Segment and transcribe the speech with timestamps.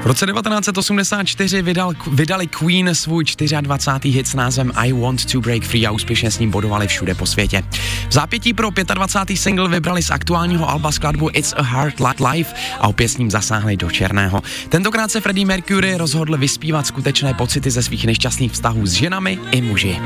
[0.00, 3.24] V roce 1984 vydal, vydali Queen svůj
[3.60, 4.14] 24.
[4.14, 7.26] hit s názvem I Want to Break Free a úspěšně s ním bodovali všude po
[7.26, 7.62] světě.
[8.08, 9.36] V zápětí pro 25.
[9.36, 13.30] single vybrali z aktuálního alba skladbu It's a Hard Lot Life a opět s ním
[13.30, 14.42] zasáhli do černého.
[14.68, 19.60] Tentokrát se Freddie Mercury rozhodl vyspívat skutečné pocity ze svých nešťastných vztahů s ženami i
[19.60, 20.00] muži.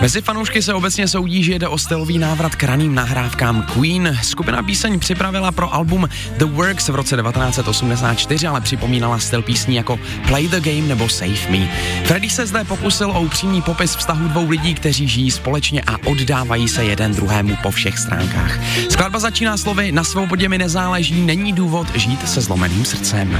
[0.00, 4.18] Mezi fanoušky se obecně soudí, že jde o stylový návrat k raným nahrávkám Queen.
[4.22, 9.98] Skupina píseň připravila pro album The Works v roce 1984, ale připomínala styl písní jako
[10.28, 11.68] Play the Game nebo Save Me.
[12.04, 16.68] Freddie se zde pokusil o upřímný popis vztahu dvou lidí, kteří žijí společně a oddávají
[16.68, 18.58] se jeden druhému po všech stránkách.
[18.88, 23.38] Skladba začíná slovy Na svobodě mi nezáleží, není důvod žít se zlomeným srdcem.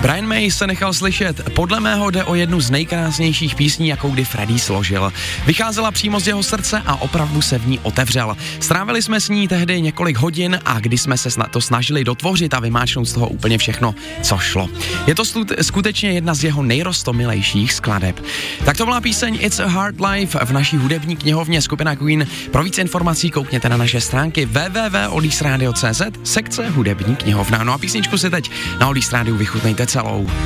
[0.00, 1.50] Brian May se nechal slyšet.
[1.54, 5.12] Podle mého jde o jednu z nejkrásnějších písní, jakou kdy Freddie složil.
[5.46, 8.36] Vycházela přímo z jeho srdce a opravdu se v ní otevřel.
[8.60, 12.60] Strávili jsme s ní tehdy několik hodin a když jsme se to snažili dotvořit a
[12.60, 14.68] vymáčknout z toho úplně všechno, co šlo.
[15.06, 15.22] Je to
[15.62, 18.24] skutečně jedna z jeho nejrostomilejších skladeb.
[18.64, 22.26] Tak to byla píseň It's a Hard Life v naší hudební knihovně skupina Queen.
[22.50, 27.64] Pro více informací koukněte na naše stránky www.odisradio.cz sekce hudební knihovna.
[27.64, 29.87] No a písničku si teď na Odis Radio vychutnejte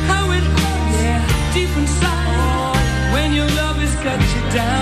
[0.06, 1.52] How it hurts, yeah.
[1.52, 4.81] Deep inside, when your love has cut you down.